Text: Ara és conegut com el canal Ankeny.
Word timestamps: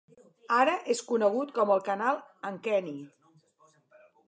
Ara 0.59 0.71
és 0.93 1.01
conegut 1.09 1.51
com 1.59 1.75
el 1.75 1.85
canal 1.91 2.19
Ankeny. 2.51 2.91